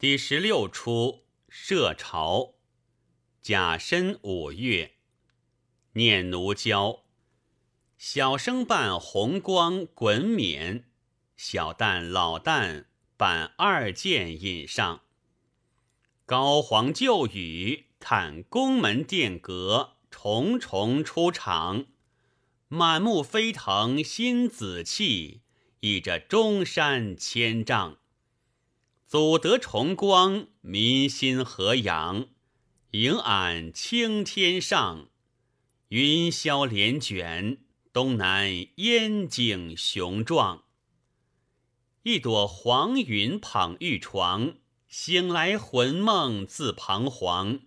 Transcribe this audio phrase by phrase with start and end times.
[0.00, 2.54] 第十六出设朝，
[3.42, 4.92] 甲申五月，
[5.92, 7.04] 念奴娇。
[7.98, 10.90] 小生扮红光滚冕，
[11.36, 12.86] 小旦老旦
[13.18, 15.02] 扮二剑引上。
[16.24, 21.84] 高皇旧语，看宫门殿阁重重出场，
[22.68, 25.42] 满目飞腾新紫气，
[25.80, 27.99] 倚着中山千丈。
[29.10, 32.28] 祖德重光，民心和扬，
[32.92, 35.08] 迎俺青天上。
[35.88, 37.58] 云霄连卷，
[37.92, 40.62] 东南烟景雄壮。
[42.04, 44.54] 一朵黄云捧玉床，
[44.86, 47.62] 醒来魂梦自彷徨。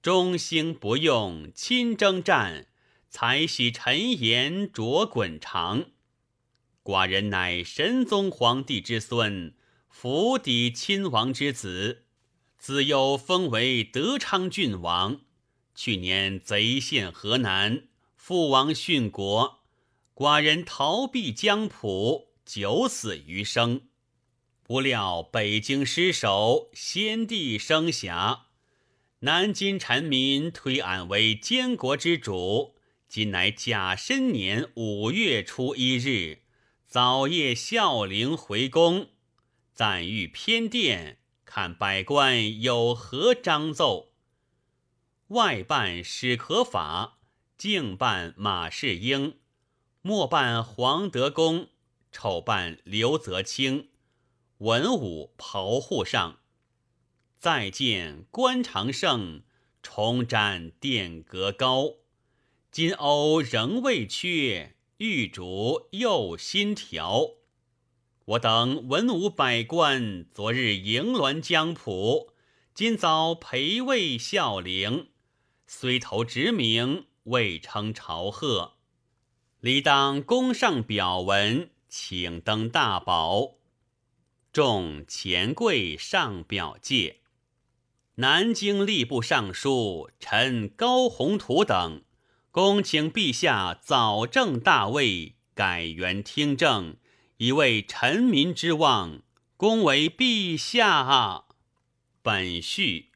[0.00, 2.68] 中兴不用亲征战，
[3.08, 5.86] 才喜陈言着滚长。
[6.84, 9.56] 寡人乃神宗皇帝之孙。
[9.98, 12.04] 府邸亲王之子，
[12.58, 15.22] 自幼封为德昌郡王。
[15.74, 17.84] 去年贼陷河南，
[18.14, 19.60] 父王殉国，
[20.14, 23.88] 寡人逃避江浦，九死余生。
[24.62, 28.40] 不料北京失守，先帝生遐，
[29.20, 32.74] 南京臣民推俺为监国之主。
[33.08, 36.42] 今乃甲申年五月初一日，
[36.86, 39.08] 早夜孝陵回宫。
[39.76, 44.14] 暂欲偏殿，看百官有何章奏。
[45.28, 47.18] 外办史可法，
[47.58, 49.36] 敬办马士英，
[50.00, 51.68] 末办黄德功，
[52.10, 53.90] 丑办刘泽清，
[54.56, 56.38] 文武袍户上。
[57.36, 59.42] 再见官常胜，
[59.82, 61.96] 重瞻殿阁高。
[62.70, 67.32] 金瓯仍未缺，玉竹又新调。
[68.26, 72.32] 我等文武百官，昨日迎銮江浦，
[72.74, 75.10] 今早陪位孝陵，
[75.68, 78.78] 虽投职名，未称朝贺，
[79.60, 83.58] 理当恭上表文，请登大宝。
[84.52, 87.20] 众钱贵上表介，
[88.16, 92.02] 南京吏部尚书陈高宏图等，
[92.50, 96.96] 恭请陛下早正大位，改元听政。
[97.38, 99.20] 以为臣民之望，
[99.58, 101.44] 恭为陛下！
[102.22, 103.10] 本序：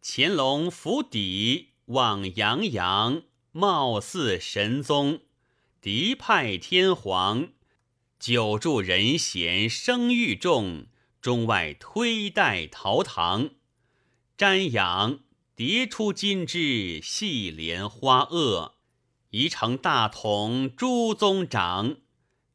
[0.00, 5.22] 乾隆府邸望洋洋，貌似神宗；
[5.80, 7.48] 嫡派天皇，
[8.20, 10.86] 久住人贤，声誉重，
[11.20, 13.50] 中外推戴陶唐。
[14.38, 15.18] 瞻仰
[15.56, 18.74] 叠出金枝，系莲花萼，
[19.30, 21.96] 宜成大同诸宗长。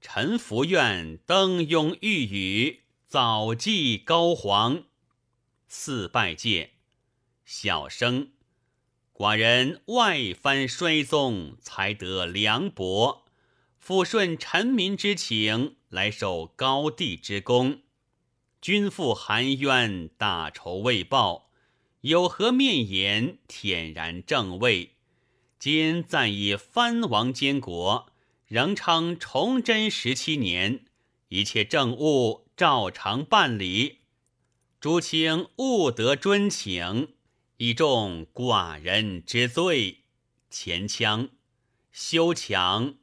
[0.07, 4.83] 臣服愿登庸御宇，早祭高皇。
[5.67, 6.73] 四拜见，
[7.43, 8.29] 小生
[9.11, 13.25] 寡人外藩衰宗，才得凉薄，
[13.83, 17.81] 抚顺臣民之情，来受高帝之功。
[18.61, 21.49] 君父含冤，大仇未报，
[22.01, 24.91] 有何面言恬然正位？
[25.57, 28.11] 今暂以藩王监国。
[28.47, 30.85] 仍称崇祯十七年，
[31.29, 34.01] 一切政务照常办理。
[34.79, 37.15] 诸卿务得尊请，
[37.57, 40.03] 以重寡人之罪。
[40.51, 41.29] 前腔
[41.91, 42.95] 修墙，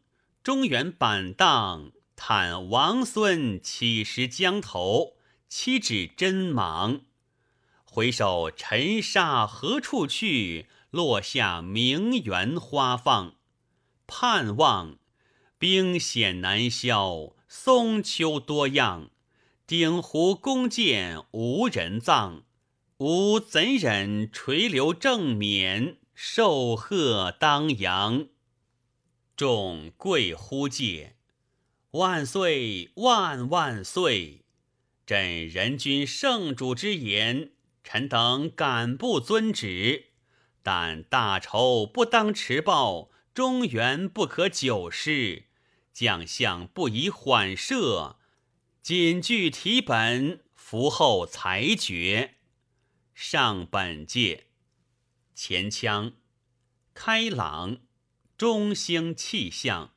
[0.45, 5.17] 中原板荡，叹王孙乞食江头，
[5.49, 7.01] 七指真忙。
[7.85, 10.67] 回首尘沙何处去？
[10.91, 13.35] 落下名园花放，
[14.07, 14.99] 盼望。
[15.63, 19.11] 兵险难消，松丘多样，
[19.65, 22.43] 鼎湖弓箭无人葬，
[22.97, 28.27] 吾怎忍垂留正冕，受贺当阳？
[29.37, 31.15] 众贵呼介，
[31.93, 34.45] 万岁万万岁！
[35.07, 37.53] 朕人君圣主之言，
[37.85, 40.07] 臣等敢不遵旨？
[40.65, 45.45] 但大仇不当迟报，中原不可久视。
[45.93, 48.17] 将相不宜缓射，
[48.81, 52.37] 谨具题本，伏后裁决。
[53.15, 54.47] 上本界
[55.35, 56.15] 前腔
[56.95, 57.79] 开朗，
[58.37, 59.93] 中兴气象，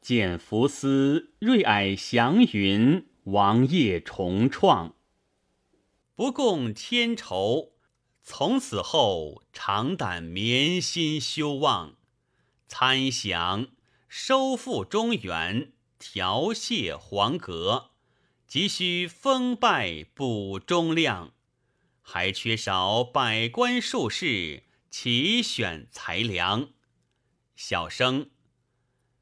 [0.00, 4.94] 见福斯瑞霭祥云，王业重创，
[6.14, 7.72] 不共天仇。
[8.22, 11.96] 从此后，常胆绵心修望，
[12.68, 13.68] 参详。
[14.12, 17.92] 收复中原，调谢黄阁，
[18.44, 21.32] 急需封拜补中亮。
[22.02, 26.70] 还缺少百官术士，齐选才良。
[27.54, 28.30] 小生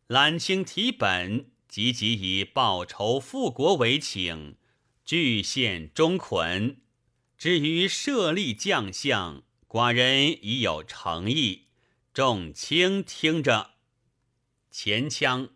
[0.06, 4.56] 览清题本，急急以报仇复国为请，
[5.04, 6.80] 具献忠捆。
[7.36, 11.66] 至于设立将相，寡人已有诚意，
[12.14, 13.72] 众卿听着。
[14.70, 15.50] 前腔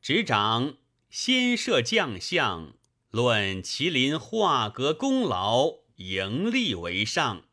[0.00, 0.76] 执掌
[1.10, 2.74] 先设将相，
[3.10, 7.44] 论麒麟画阁功劳，盈利为上。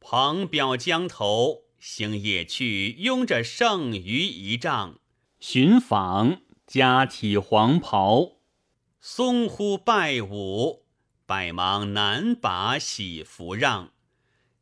[0.00, 1.68] 彭表江头。
[1.80, 4.98] 星夜去拥着剩余一丈，
[5.38, 8.38] 寻访加体黄袍，
[9.00, 10.84] 松呼拜舞，
[11.24, 13.92] 百忙难把喜服让。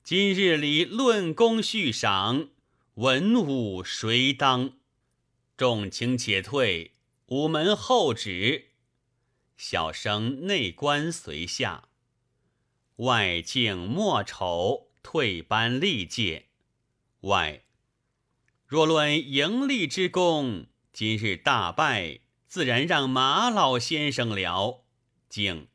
[0.05, 2.51] 今日里论功叙赏，
[2.97, 4.73] 文武谁当？
[5.57, 6.93] 众卿且退，
[7.29, 8.73] 午门后旨。
[9.57, 11.89] 小生内官随下，
[12.97, 16.49] 外敬莫丑，退班历届。
[17.21, 17.63] 外，
[18.67, 24.85] 若论盈利之功，今日大败，自然让马老先生了。
[25.31, 25.69] 敬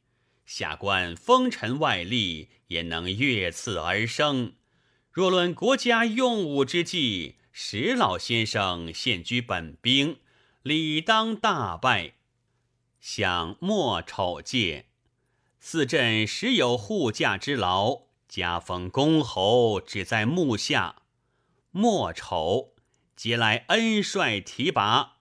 [0.45, 4.53] 下官风尘外力，也能越次而生。
[5.11, 10.19] 若论国家用武之际，石老先生现居本兵，
[10.63, 12.13] 理当大败。
[13.01, 14.85] 想莫丑介，
[15.59, 21.01] 四镇时有护驾之劳，加封公侯，只在幕下。
[21.71, 22.73] 莫丑，
[23.15, 25.17] 即来恩帅提拔。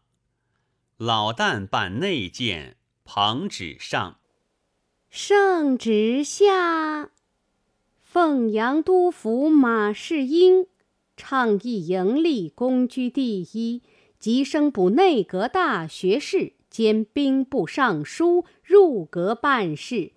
[0.97, 4.21] 老旦办内监，彭旨上。
[5.09, 7.11] 圣旨下，
[8.01, 10.67] 凤阳都府马士英
[11.21, 13.83] 倡议盈利，公居第一，
[14.19, 20.13] 即升补内阁大学士兼兵部尚书，入阁办事。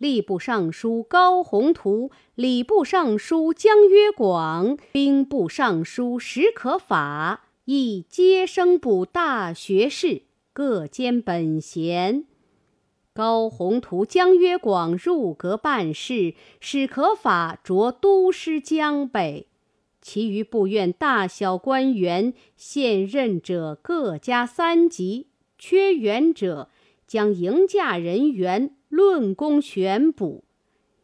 [0.00, 10.22] 吏部尚书高宏图、礼部尚书江约广、兵部尚书史可法亦皆升补大学士，
[10.52, 12.24] 各兼本衔。
[13.14, 19.46] 高宏图、江约广入阁办事，史可法着都师江北。
[20.02, 26.68] 其余部院大小官员，现任者各加三级，缺员者
[27.06, 28.76] 将迎驾人员。
[28.92, 30.44] 论功选补，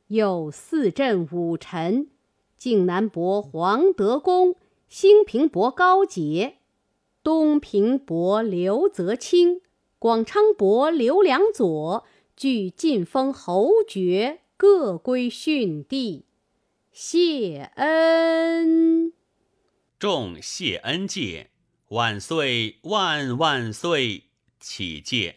[0.08, 2.10] 有四镇五臣：
[2.58, 4.56] 靖南伯黄德功、
[4.90, 6.56] 兴平伯高杰、
[7.22, 9.62] 东平伯刘泽清、
[9.98, 12.04] 广昌伯刘良佐，
[12.36, 16.26] 俱晋封侯爵，各归逊地，
[17.00, 19.12] 谢恩。
[20.00, 21.50] 众谢恩戒，
[21.90, 24.24] 万岁万万岁，
[24.58, 25.36] 启戒。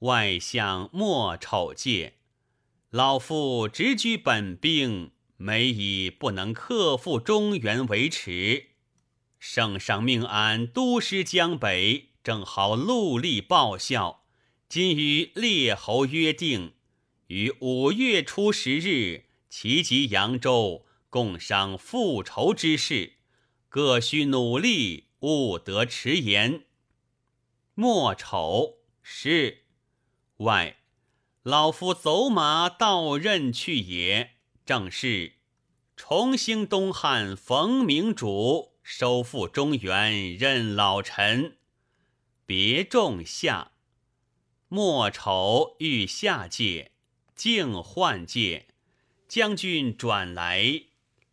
[0.00, 2.14] 外相莫丑戒，
[2.90, 8.70] 老夫直居本兵，每以不能克复中原为耻。
[9.38, 14.24] 圣上命安都师江北，正好戮力报效。
[14.68, 16.72] 今与列侯约定，
[17.28, 23.14] 于五月初十日齐集扬州，共商复仇之事。
[23.68, 26.64] 各需努力，勿得迟延。
[27.74, 29.64] 莫丑是。
[30.38, 30.78] 外，
[31.42, 34.36] 老夫走马到任去也。
[34.64, 35.34] 正是
[35.96, 41.56] 重兴东汉逢明主，收复中原任老臣。
[42.44, 43.72] 别众下，
[44.68, 46.92] 莫愁欲下界，
[47.34, 48.68] 竟换界。
[49.28, 50.84] 将军转来，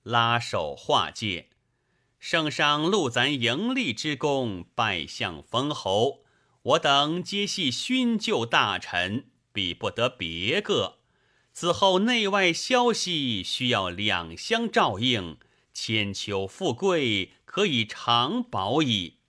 [0.04, 1.48] 拉手画界。
[2.20, 6.26] 圣上录咱盈利之功，拜相封侯。
[6.64, 10.98] 我等皆系勋旧大臣，比不得别个。
[11.54, 15.38] 此后内外消息需要两相照应，
[15.74, 19.20] 千秋富贵可以长保矣。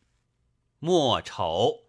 [0.81, 1.85] 莫愁，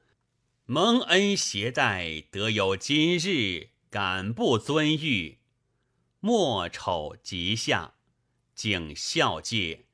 [0.65, 5.36] 蒙恩携带，得有今日，敢不尊誉？
[6.19, 7.93] 莫愁极下，
[8.55, 9.85] 敬孝戒。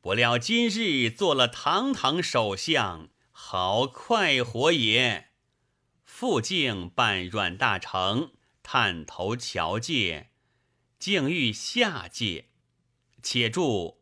[0.00, 3.08] 不料今日做了堂堂首相。
[3.38, 5.28] 好快活也！
[6.04, 8.30] 复敬办阮大成，
[8.62, 10.30] 探头侨界，
[10.98, 12.48] 敬欲下界。
[13.22, 13.98] 且住，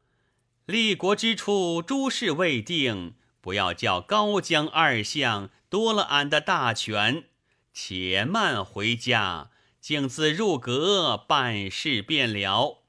[0.66, 7.24] 立国之初，诸事未定，不要叫高江二相夺了俺的大权。
[7.72, 9.50] 且慢回家，
[9.86, 12.84] 径自入阁办事便了。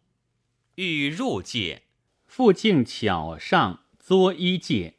[0.75, 1.83] 欲入界，
[2.25, 4.93] 复敬巧上作衣界。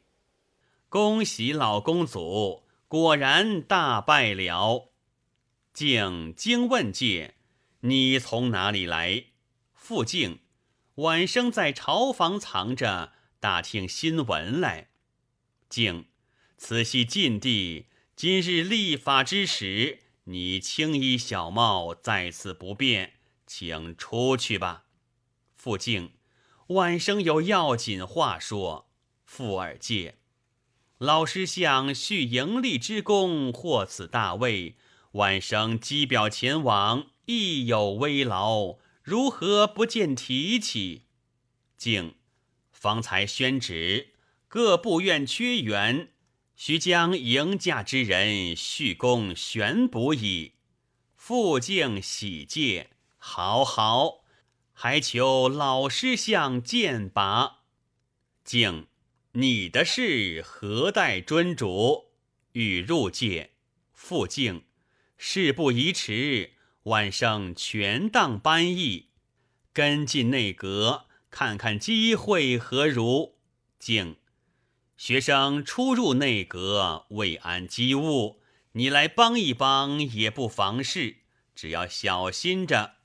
[0.89, 4.91] 恭喜老公祖，果然大败了。
[5.73, 7.33] 竟惊问界，
[7.79, 9.23] 你从哪里来？
[9.73, 10.37] 傅敬，
[10.97, 14.89] 晚生在朝房藏着，打听新闻来。
[15.67, 16.05] 敬，
[16.59, 23.13] 此系禁地，今日立法之时，你青衣小帽在此不便，
[23.45, 24.83] 请出去吧。
[25.55, 26.11] 傅静，
[26.67, 28.89] 晚生有要紧话说。
[29.23, 30.15] 傅尔介。
[30.97, 34.75] 老师想续盈利之功，获此大位，
[35.13, 41.03] 晚生机表前往，亦有微劳，如何不见提起？
[41.77, 42.15] 敬，
[42.73, 44.09] 方才宣旨，
[44.49, 46.09] 各部院缺员，
[46.57, 50.53] 须将迎驾之人续功悬补矣。
[51.15, 54.23] 复敬喜戒，好好，
[54.73, 57.59] 还求老师相鉴拔。
[58.43, 58.87] 敬。
[59.33, 62.05] 你的事何待尊主？
[62.53, 63.51] 欲入界，
[63.93, 64.63] 复敬。
[65.15, 69.09] 事不宜迟，晚生全当颁议，
[69.71, 73.35] 跟进内阁，看看机会何如？
[73.77, 74.15] 敬。
[74.97, 81.17] 学生初入内阁，未谙机务，你来帮一帮也不妨事，
[81.53, 82.95] 只要小心着。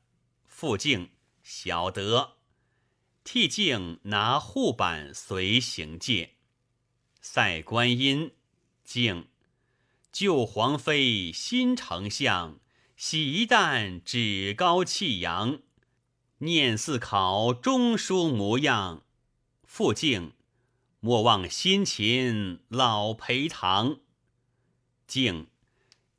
[0.47, 1.11] 傅敬，
[1.43, 2.39] 晓得。
[3.23, 6.37] 替敬拿护板随行戒，
[7.21, 8.33] 赛观音
[8.83, 9.29] 敬
[10.11, 12.59] 旧皇妃新丞相，
[12.97, 15.61] 喜一旦趾高气扬，
[16.39, 19.05] 念四考中书模样。
[19.65, 20.33] 傅敬
[21.05, 23.99] 莫忘辛勤老陪堂。
[25.09, 25.49] 敬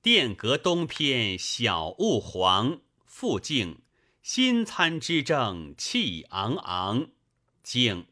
[0.02, 2.82] 殿阁东偏小雾黄。
[3.06, 3.80] 复敬。
[4.22, 7.08] 新参之政气昂昂，
[7.62, 8.08] 敬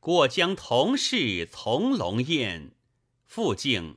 [0.00, 2.72] 过江同是从龙宴，
[3.26, 3.96] 复敬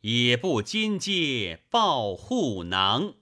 [0.00, 3.14] 也不金阶抱护囊。